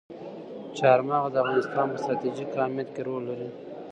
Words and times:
چار 0.77 0.99
مغز 1.09 1.29
د 1.31 1.35
افغانستان 1.43 1.85
په 1.93 1.97
ستراتیژیک 2.03 2.49
اهمیت 2.59 2.89
کې 2.95 3.01
رول 3.07 3.23
لري. 3.29 3.49